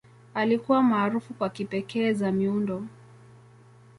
[0.33, 2.83] Alikuwa maarufu kwa kipekee za miundo.